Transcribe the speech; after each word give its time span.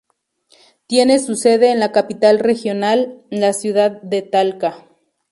Tiene 0.87 1.19
su 1.19 1.35
sede 1.35 1.69
en 1.71 1.79
la 1.79 1.91
capital 1.91 2.39
regional, 2.39 3.23
la 3.29 3.53
ciudad 3.53 4.01
de 4.01 4.23
Talca. 4.23 4.87